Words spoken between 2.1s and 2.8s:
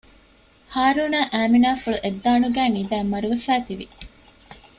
ދާނުގައި